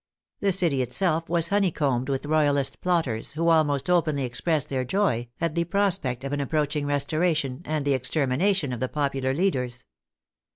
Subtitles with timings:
[0.39, 5.53] The city itself was honeycombed with Royalist plotters, who almost openly expressed their joy at
[5.53, 9.85] the prospect of an approach ing restoration, and the extermination of the popular leaders.